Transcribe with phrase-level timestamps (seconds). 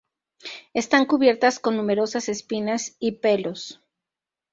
[0.73, 3.83] Están cubiertas con numerosas espinas y pelos.